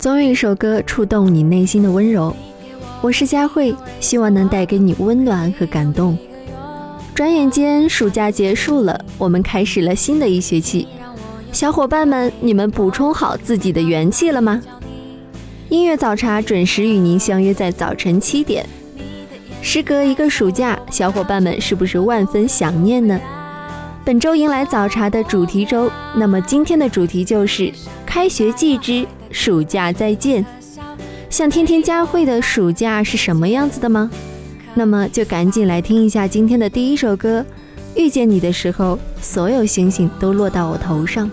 [0.00, 2.34] 总有一首歌触动你内心的温柔。
[3.02, 6.16] 我是佳慧，希望能带给你温暖和感动。
[7.14, 10.88] 转眼间，暑假结束了，我们开始了新的一学期。
[11.52, 14.62] 小伙伴们，你们补充好自己的元气了吗？
[15.68, 18.64] 音乐早茶准时与您相约在早晨七点。
[19.60, 23.20] 时隔一个暑假，小伙伴们是不是万分想念呢？
[24.02, 27.70] 本周迎来早茶的主题周，那么今天的主题就是
[28.06, 29.06] 开学季之。
[29.30, 30.44] 暑假再见，
[31.28, 34.10] 想听听佳慧的暑假是什么样子的吗？
[34.74, 37.44] 那么就赶紧来听一下今天的第一首歌。
[37.96, 41.28] 遇见你的时候，所有星星都落到我头上。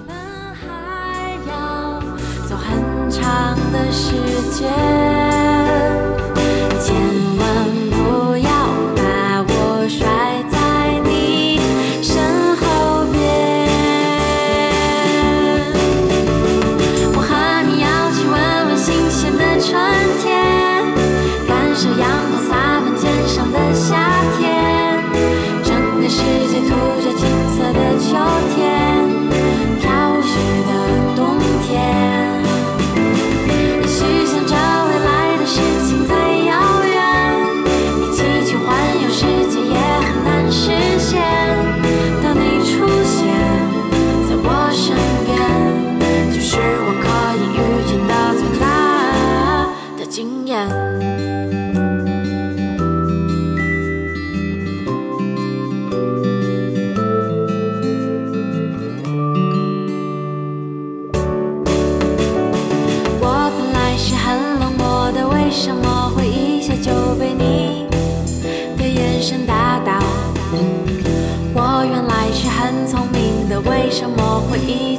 [73.98, 74.96] 什么回忆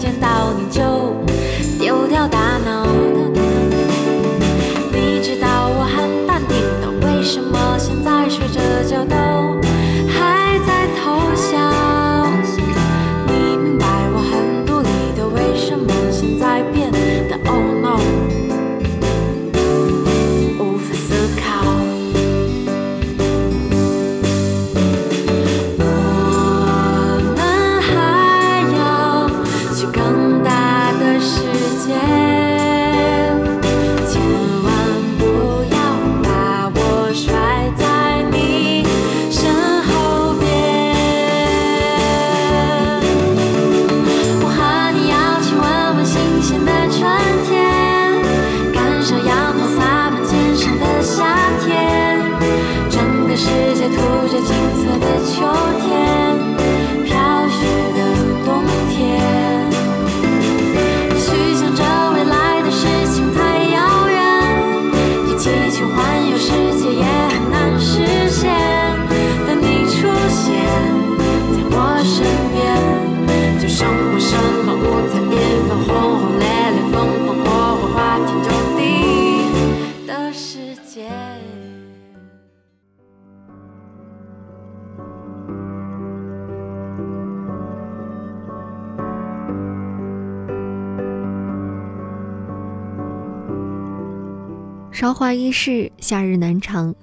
[95.19, 96.95] 华易逝，夏日难长，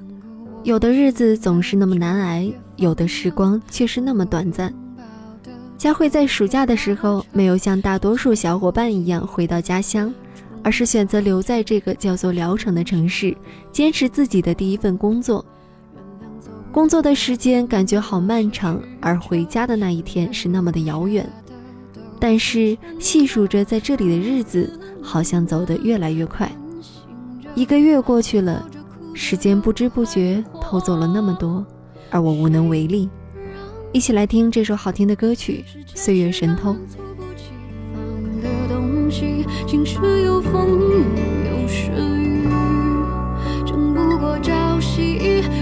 [0.63, 4.73] 有的日子总是那么难挨，有的时光却是那么短暂。
[5.77, 10.13] 佳慧在暑假的时候，没有像大多数小伙伴一样回到家乡，
[10.63, 13.35] 而是选择留在这个叫做聊城的城市，
[13.69, 15.45] 坚持自己的第一份工作。
[16.71, 21.29] 工作的时间感觉好漫长，而回家的那一天是那么的遥远。
[22.17, 24.71] 但是细数着在这里的日子，
[25.01, 26.50] 好像走得越来越快。
[27.55, 28.63] 一个月过去了，
[29.13, 31.65] 时间不知不觉偷走了那么多，
[32.09, 33.09] 而我无能为力。
[33.93, 35.63] 一起来听这首好听的歌曲
[35.97, 36.73] 《岁月神偷》。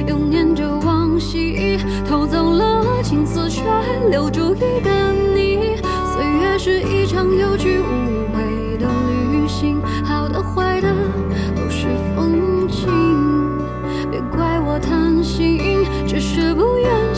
[0.08, 3.62] 又念着往昔，偷走了青丝，却
[4.10, 5.78] 留住一个你。
[6.14, 7.84] 岁月是一场有去无
[8.34, 10.93] 回的旅行，好的坏的
[14.74, 17.13] 我贪心，只是不愿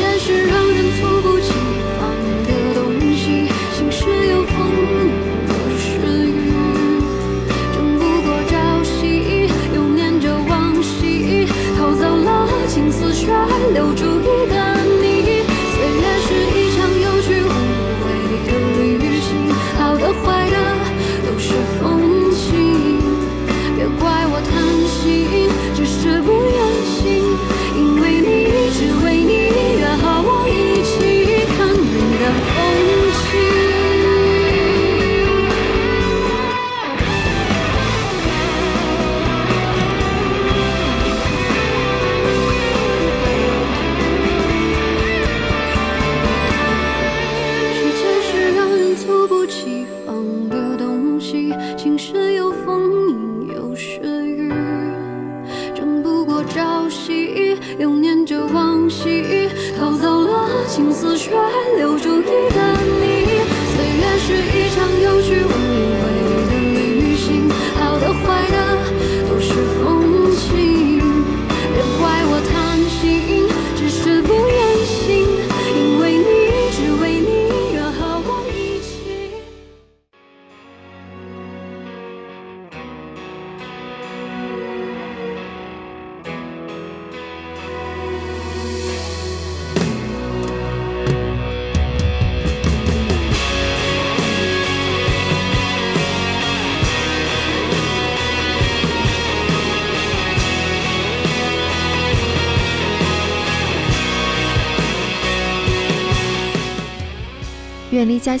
[0.00, 1.52] 现实让人猝不及
[1.98, 2.08] 防
[2.46, 2.80] 的东
[3.14, 5.90] 西，晴时有风，雨有时
[6.26, 6.32] 雨，
[7.74, 13.30] 争不过朝夕，又念着往昔，偷走了青丝，却
[13.74, 14.19] 留住。
[57.78, 61.30] 又念着往昔，逃走了青丝，却
[61.76, 62.60] 留住一个
[62.98, 62.99] 你。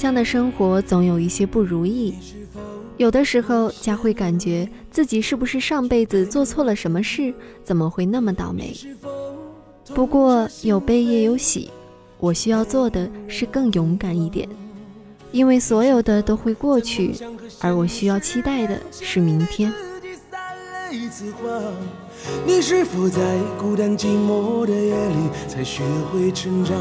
[0.00, 2.14] 乡的生活总有一些不如意，
[2.96, 8.74] 有的时候佳慧感觉自己是不是上辈子做错了什么事，怎么会那么倒霉？
[9.94, 11.68] 不过有悲也有喜，
[12.18, 14.48] 我需要做的是更勇敢一点，
[15.32, 17.14] 因为所有的都会过去，
[17.60, 19.70] 而我需要期待的是明天。
[22.46, 26.74] 你是否在孤单寂寞的夜里才学会成长？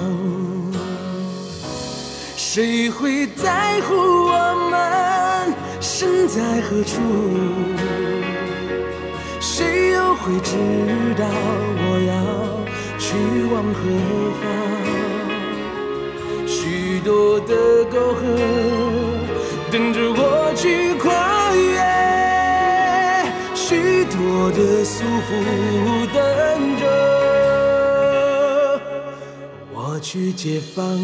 [2.51, 6.99] 谁会在乎我们身在何处？
[9.39, 10.55] 谁又会知
[11.15, 11.27] 道
[11.77, 12.11] 我要
[12.97, 13.13] 去
[13.53, 13.79] 往何
[14.41, 14.43] 方？
[16.47, 17.53] 许多的
[17.85, 18.19] 沟壑
[19.71, 21.77] 等着我去跨越，
[23.53, 25.29] 许多的束缚
[26.15, 26.17] 等
[26.79, 26.81] 着
[29.71, 30.97] 我去解放。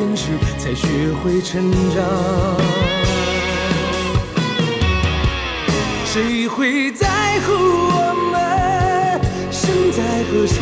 [0.00, 2.02] 坚持才学会成长？
[6.06, 7.06] 谁会在
[7.40, 9.20] 乎我们
[9.52, 10.54] 身在何处？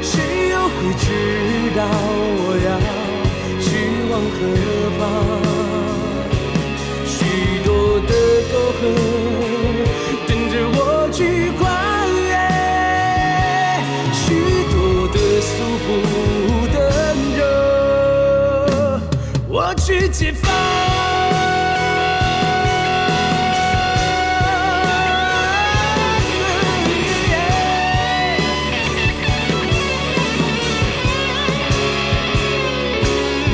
[0.00, 1.04] 谁又会知
[1.76, 1.84] 道
[2.38, 2.68] 我要
[3.60, 3.68] 去
[4.10, 4.38] 往何
[4.98, 5.45] 方？
[20.08, 20.50] 解放。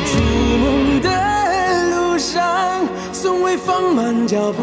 [0.06, 0.18] 筑
[0.58, 1.08] 梦的
[1.90, 4.62] 路上，从未放慢脚步，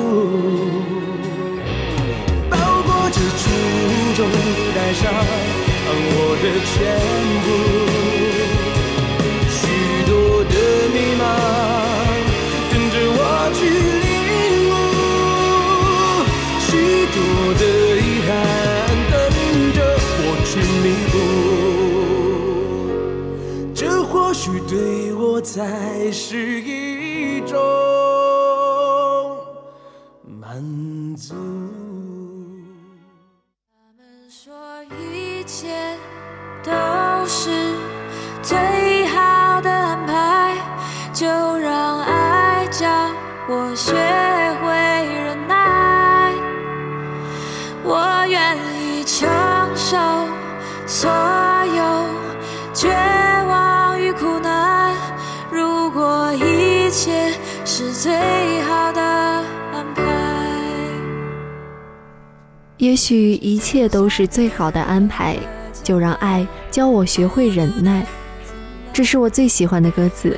[2.49, 3.49] 包裹着初
[4.15, 4.29] 衷，
[4.75, 5.11] 带上
[5.91, 6.75] 我的全
[7.43, 7.47] 部。
[24.41, 27.59] 许对我才是一种
[62.79, 65.35] 也许一切都是最好的安排，
[65.83, 68.05] 就让爱教我学会忍耐。
[68.93, 70.37] 这是我最喜欢的歌词。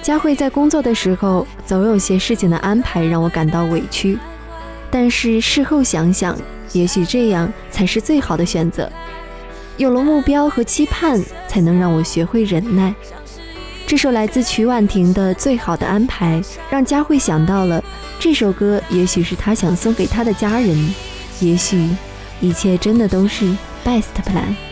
[0.00, 4.18] 佳慧在工作的时候，总有些事情的安排让我感到委屈，
[4.90, 6.34] 但是事后想想，
[6.72, 8.90] 也许这样才是最好的选择。
[9.76, 12.94] 有了目标和期盼，才能让我学会忍耐。
[13.86, 17.84] 这首来自曲婉婷的《最好的安排》，让佳慧想到了
[18.18, 20.94] 这首歌，也许是她想送给她的家人，
[21.40, 21.88] 也许
[22.40, 23.44] 一切真的都是
[23.84, 24.67] best plan。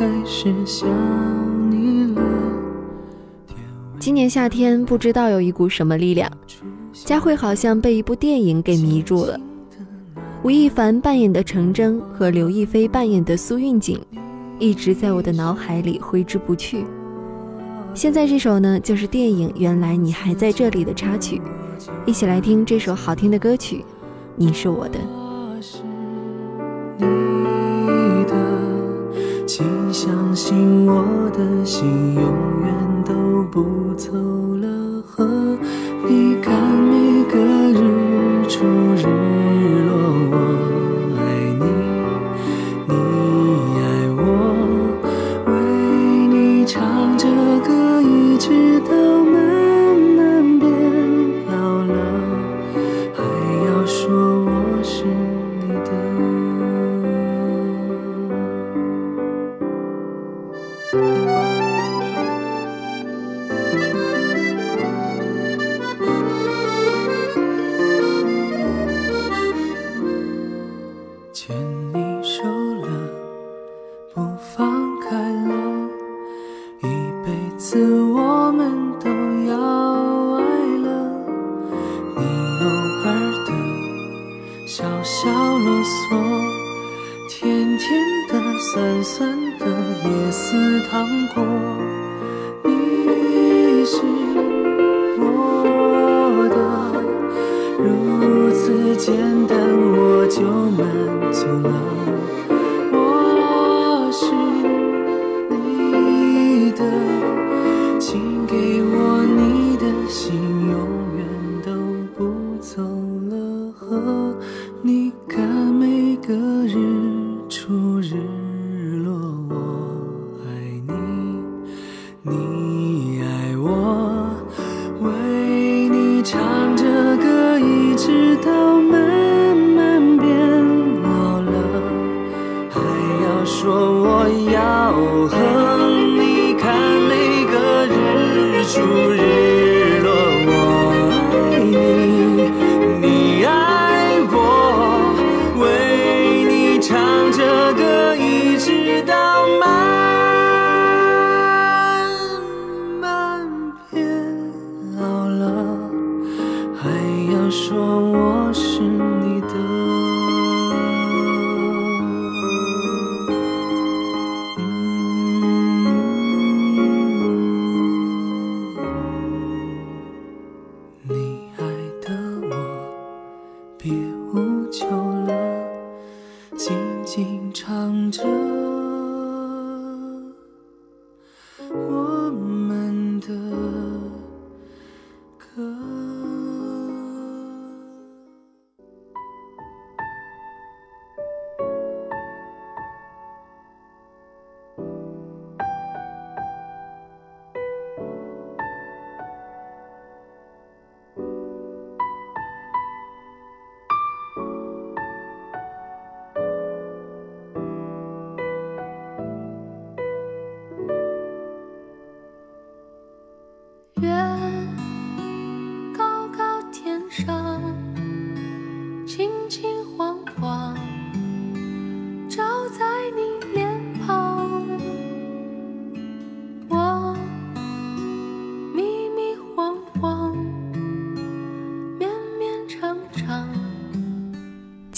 [0.00, 0.88] 开始想
[1.70, 2.22] 你了。
[3.98, 6.32] 今年夏天不知道有一股什么力量
[6.90, 9.38] 佳慧好像被一部电影给迷住了。
[10.42, 14.00] 吴亦凡扮演的程铮和刘亦菲扮演的苏韵锦
[14.58, 16.82] 一直在我的脑海里挥之不去。
[17.92, 21.42] 现在这首呢就是电影原来你还在这里的插曲。
[22.06, 23.84] 一起来听这首好听的歌曲
[24.34, 24.98] 你是我的。
[29.52, 32.72] 请相信我的心永远
[33.04, 35.26] 都不走了和。
[36.08, 37.36] 你看每个
[37.72, 38.64] 日出
[38.94, 39.39] 日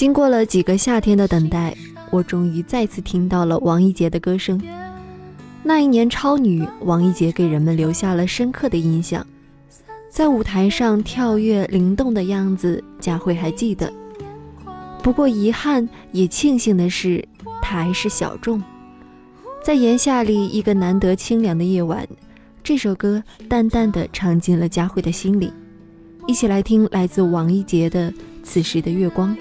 [0.02, 1.72] 经过了几个夏天的等待，
[2.10, 4.60] 我终于再次听到了王一杰的歌声。
[5.62, 9.24] 那一年超女，王一杰给人们留下了深刻的印象。
[10.10, 13.92] 在舞台上跳跃灵动的样子，佳慧还记得。
[15.04, 17.24] 不过遗憾也庆幸的是，
[17.62, 18.60] 他还是小众。
[19.62, 22.04] 在炎夏里一个难得清凉的夜晚，
[22.64, 25.52] 这首歌淡淡的唱进了佳慧的心里。
[26.26, 28.10] 一起来听来自王一杰的
[28.42, 29.32] 《此时的月光》。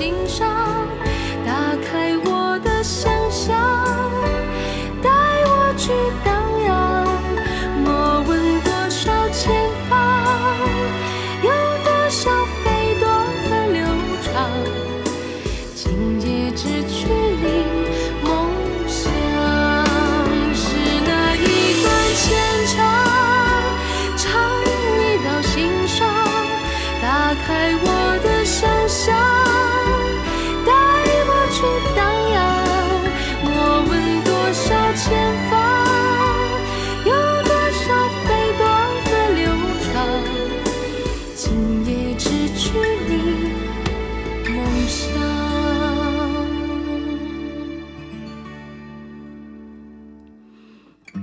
[0.00, 0.47] 今生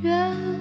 [0.01, 0.54] 月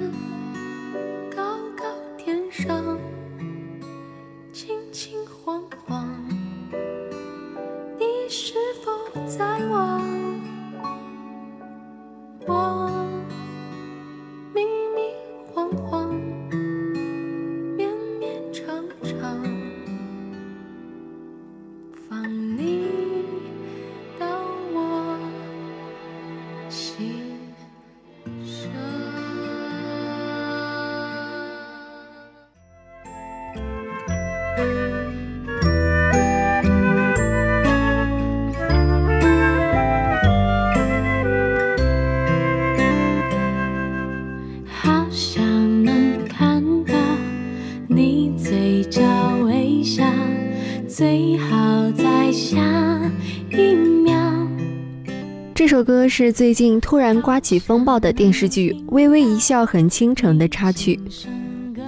[55.55, 60.99] 这首歌是最近突然刮起风暴的电视剧《微微一笑很倾城》的插曲。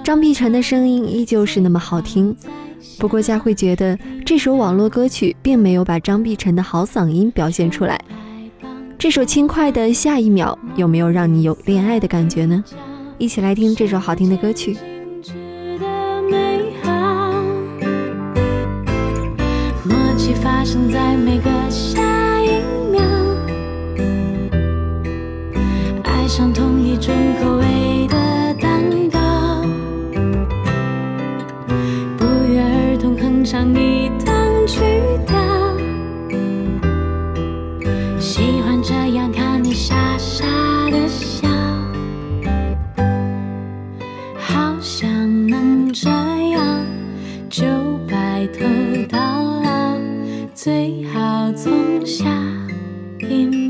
[0.05, 2.33] 张碧晨的声音依旧是那么好听，
[2.97, 7.99] 不过佳慧觉得这首网络歌曲并没有把张碧晨的好嗓音表现出来。
[8.97, 12.63] 这首轻快的《下一秒》有没有让你有恋爱的感觉呢？
[13.17, 14.77] 一起来听这首好听的歌曲。
[19.83, 21.46] 默契发生在每个
[47.49, 47.65] 就
[48.09, 48.65] 白头
[49.09, 49.17] 到
[49.61, 49.97] 老，
[50.53, 52.25] 最好从下
[53.19, 53.66] 一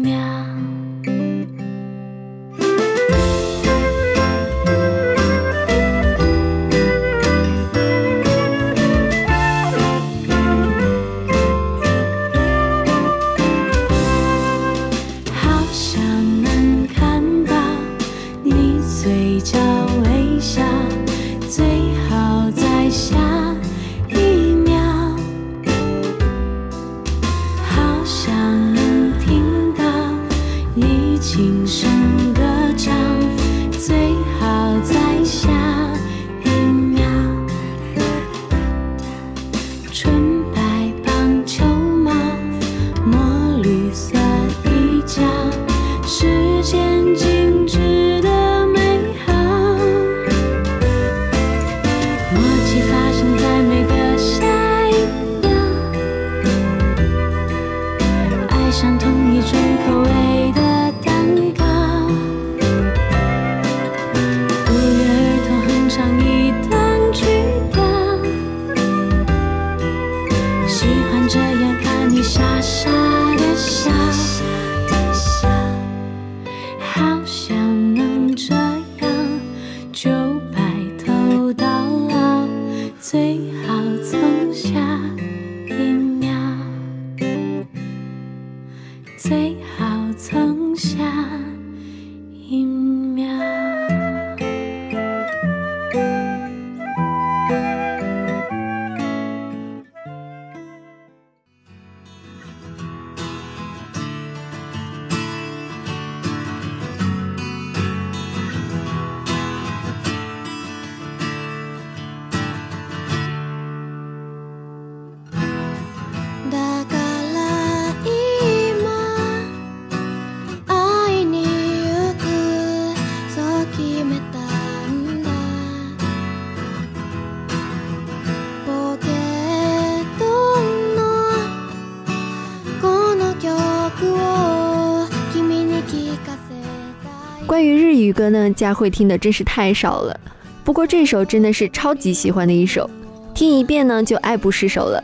[138.28, 140.20] 歌呢，佳慧听的真是太少了。
[140.66, 142.90] 不过这首真的是超级喜欢的一首，
[143.34, 145.02] 听一遍呢就爱不释手了。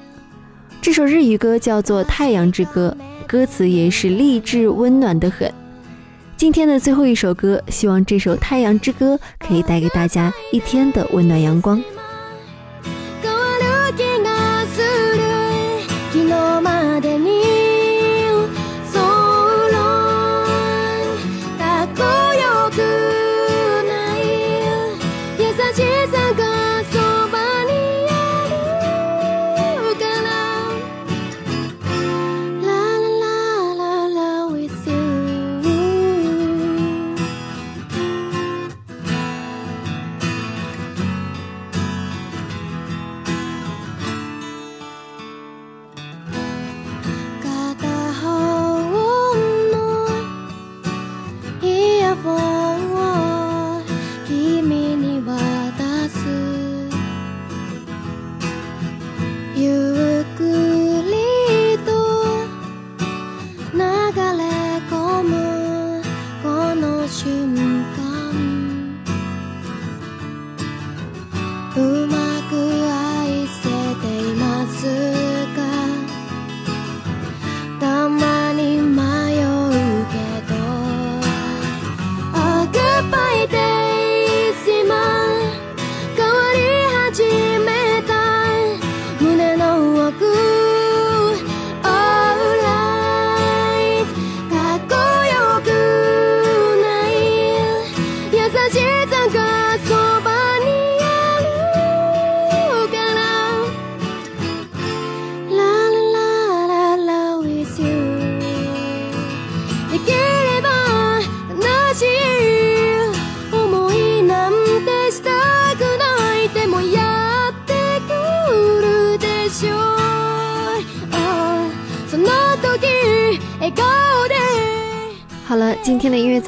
[0.82, 5.50] 这首日语歌叫做《太阳之歌》，歌词也是励志温暖的很。
[6.36, 11.82] 今天的最后一首歌，希望这首《太阳之歌》可以带给大家一天的温暖阳光。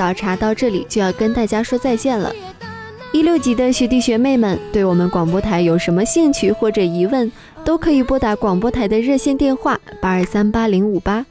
[0.06, 2.32] 早茶到这里就要跟大家说再见了。
[3.12, 7.32] 一六级的学弟学妹们，对我们广播台有什么兴趣或者疑问，
[7.64, 11.26] 都可以拨打广播台的热线电话八二三八零五八，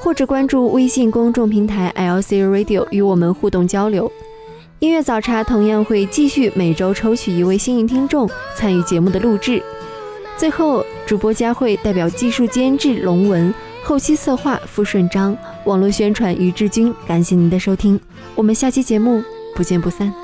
[0.00, 4.10] 或者关注微信公众平台 LC Radio 与我们互动交流。
[4.78, 9.62] 音乐早茶同样会继续每周抽取一位幸运听众参与节目的录制。
[10.38, 13.52] 最后，主播佳慧代表技术监制龙文、
[13.84, 18.00] 后期策划付顺章、网络宣传于志军，感谢您的收听，
[18.34, 19.22] 我们下期节目
[19.54, 20.23] 不见不散。